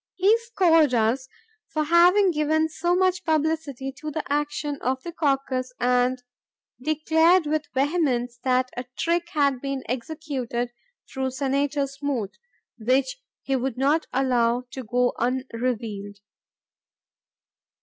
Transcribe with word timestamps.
He 0.15 0.35
scored 0.39 0.95
us 0.95 1.27
for 1.67 1.83
having 1.83 2.31
given 2.31 2.69
so 2.69 2.95
much 2.95 3.23
publicity 3.23 3.93
to 3.99 4.09
the 4.09 4.23
action 4.33 4.79
of 4.81 5.03
the 5.03 5.11
caucus 5.11 5.71
and 5.79 6.23
declared 6.81 7.45
with 7.45 7.67
vehemence 7.75 8.39
that 8.43 8.71
a 8.75 8.85
"trick" 8.97 9.27
had 9.33 9.61
been 9.61 9.83
executed 9.87 10.71
through 11.07 11.29
Senator 11.29 11.85
Smoot 11.85 12.39
which 12.79 13.21
he 13.43 13.55
would 13.55 13.77
not 13.77 14.07
allow 14.11 14.63
to 14.71 14.83
go 14.83 15.13
unrevealed. 15.19 16.17